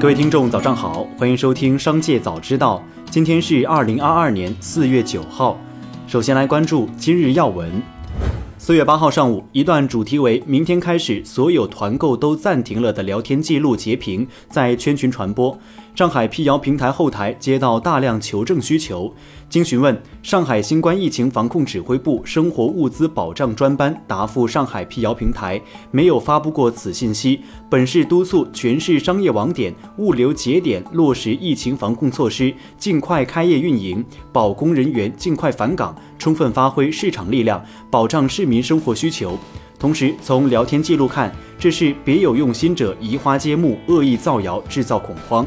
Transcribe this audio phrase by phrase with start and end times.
[0.00, 2.82] 各位听众，早上好，欢迎收听《商界早知道》。
[3.10, 5.60] 今天是二零二二年四月九号。
[6.06, 7.70] 首先来关注今日要闻。
[8.56, 15.58] 四月八号上午，一段主题为“明天开始所有团购都暂停了”的聊天记录截屏在圈群传播。
[15.94, 19.12] 上海辟谣平台后台接到大量求证需求，
[19.48, 25.60] 经询问，上海新冠疫情防控指挥部生活物资保障专班答复上海辟谣平台，
[25.90, 27.40] 没有发布过此信息。
[27.68, 34.02] 本市督促全市商业网点、物流节点落实疫情防控措施，尽快开业运营，
[34.32, 39.38] 保工人员尽快返岗，充分发挥市场力量，保障市民生活需求。
[39.78, 45.46] 同时，从聊天记录看，这是别有用心者移花接木，恶意造谣，制造恐慌。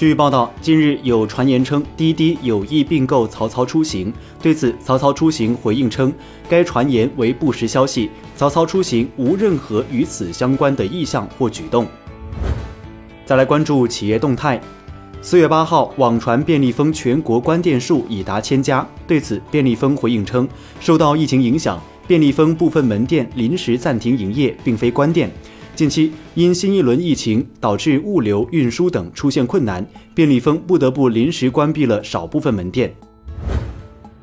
[0.00, 4.10] 据报道，近日有传言称滴滴有意并购曹操出行。
[4.40, 6.10] 对此，曹操出行回应称，
[6.48, 11.86] 该传言为不实消息，曹操出行无任何与此相关的意向或举动。
[13.26, 14.58] 再来关注企业动态，
[15.20, 18.88] 四月八号，网传便利蜂全国关店数已达千家。
[19.06, 20.48] 对此，便利蜂回应称，
[20.80, 25.30] 受到疫情影响，便利蜂部分门店临时暂停营业，并非关店。
[25.76, 32.94] 近期因新一轮疫情导致物流运输等出现困难，便利蜂不得不临时关闭了少部分门店。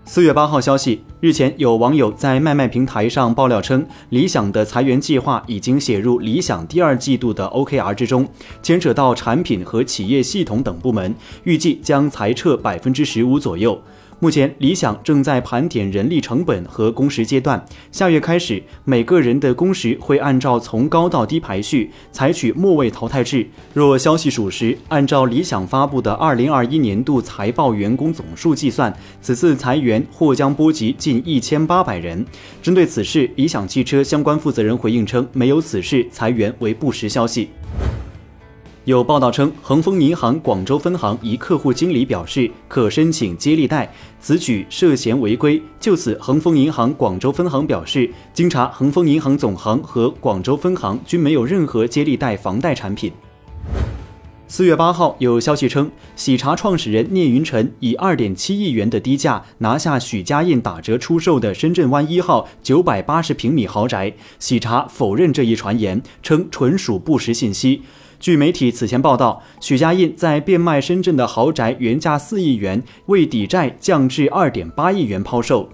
[0.06, 8.26] 四月八号消息，日前有网友在卖卖平台上爆料称，理想的裁员计划已经写入理想第二季度的 OKR 之中，
[8.62, 13.82] 牵扯到产品和企业系统等部门，预计将裁撤百分之十五左右。
[14.20, 17.64] 目前，理想正在盘点人力成本和工时阶段。
[17.92, 23.48] 下月开始，每个人的工时会按照从高到低排序，采取末位淘汰制。
[23.76, 32.26] 若消息属实，按照理想发布的二零二一年度财报员工总数计算，此次裁员或将波及近一千八百人。
[32.60, 37.50] 针对此事，理想汽车相关负责人回应称，没有此事，裁员为不实消息。
[38.88, 45.62] 有报道称，恒丰银行广州分行一客户经理表示可申请接力贷，此举涉嫌违规。
[45.78, 53.12] 就此，恒丰银行广州分行表示，经查，恒丰银行总行和广州分行均没有任何接力贷房贷产品。
[54.48, 64.14] 四月八号，有消息称，喜茶创始人聂云辰以二点七亿元的低价拿下许家印打折出售的深圳湾一号九百八十平米豪宅。
[64.40, 67.82] 喜茶否认这一传言，称纯属不实信息。
[68.20, 75.70] 据媒体此前报道，许家印在变卖深圳的豪宅原价四亿元，为抵债降至二点八亿元抛售。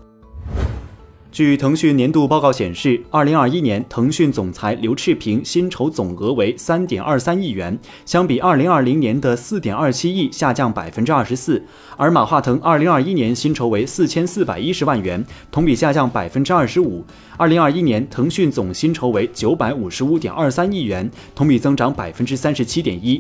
[1.34, 11.64] 据腾讯年度报告显示，二零二一年腾讯总裁刘炽平薪酬总额为三点二三亿元，相比二零二零年的四点二七亿下降百分之二十四。
[11.98, 17.04] 而马化腾二零二一年薪酬为四千四百一十万元，同比下降百分之二十五。
[17.36, 23.20] 二零二一年腾讯总薪酬为九百五十五点二三亿元，同比增长百分之三十七点一。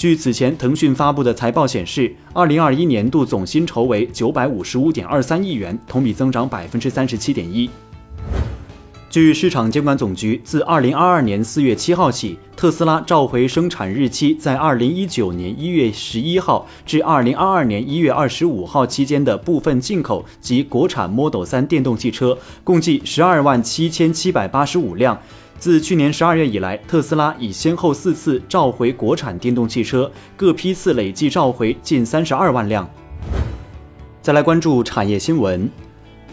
[0.00, 7.68] 据此前腾讯发布的财报显示，二零二一年度总薪酬为九百五十五点二三亿元，同比增长百分之三十七点一。
[9.10, 25.20] 据市场监管总局，自二零二二年四月七号起，特斯拉召回生产日期在二零一九年一月十一号至二零二二年一月二十五号期间的部分进口及国产 Model 三电动汽车，共计十二万七千七百八十五辆。
[25.60, 32.88] 自去年十二月以来，特斯拉已先后四次召回国产电动汽车，各批次累计召回近三十二万辆。
[34.22, 35.70] 再来关注产业新闻。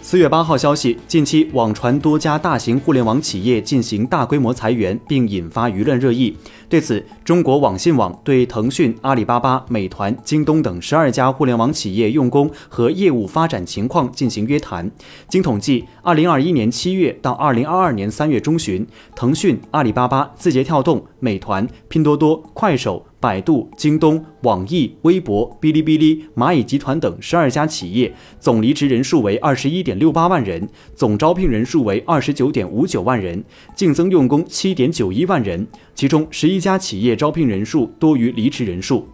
[0.02, 6.36] 四月八号消息，近期网传多家大型互联网企业进行大规模裁员，并引发舆论热议。
[6.70, 14.90] 对此，中国网信网对腾讯、阿里巴巴、美团、京东等十二家互联网企业用工和业务发展情况进行约谈。
[15.28, 23.06] 经统计，二零二一年七月到二零二二年三月中旬，腾讯、阿里巴巴、字节跳动、美团、拼多多、快手。
[23.20, 33.44] 百度、京东、网易、微博、哔哩哔哩、蚂蚁集团等十二家企业总离职人数为二十一点六八万人，总招聘人数为二十九点五九万人，
[33.76, 39.08] 净增用工七点九一万人，其中十一家企业招聘人数多于离职人数。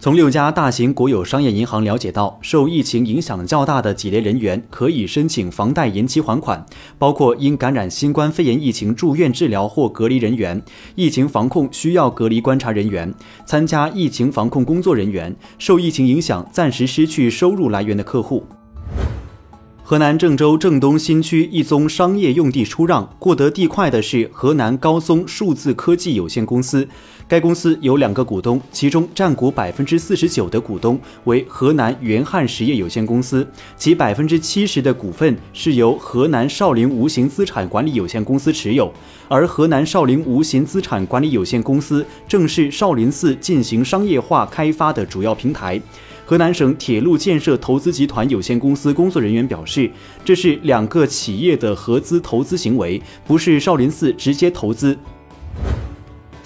[0.00, 6.64] 从六家大型国有商业银行了解到，受疫情影响较大的几类人员可以申请房贷延期还款，
[6.98, 10.62] 包括因感染新冠肺炎疫情住院治疗或隔离人员、
[10.94, 13.12] 疫情防控需要隔离观察人员、
[13.44, 18.46] 参加疫情防控工作人员、受疫情影响暂时失去收入来源的客户。
[19.88, 26.86] 河南郑州郑东新区一宗商业用地出让，获得地块的是河南高松数字科技有限公司。
[27.26, 33.48] 该公司有两个股东，其中占股百分之四十九的股东为河南元汉实业有限公司，
[33.78, 38.92] 其百分之七十的股份是由河南少林无形资产管理有限公司持有。
[39.26, 45.80] 而河南少林无形资产管理有限公司正是少林寺进行商业化开发的主要平台。
[46.28, 49.90] 河南省铁路建设投资集团有限公司工作人员表示，
[50.22, 54.98] 这是两个企业的合资投资行为，不是少林寺直接投资。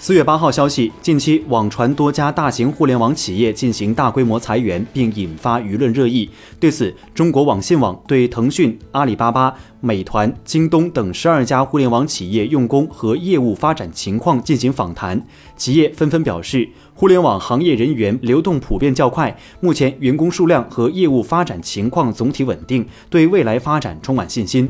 [0.03, 6.29] 四月八号消息，近期网传多家大型互联网企业进行大规模裁员，并引发舆论热议。
[6.59, 24.69] 对此，中国网信网对腾讯、阿里巴巴、美团、京东等十二家互联网企业用工和业务发展情况进行访谈，企业纷纷表示，互联网行业人员流动普遍较快，目前员工数量和业务发展情况总体稳定，对未来发展充满信心。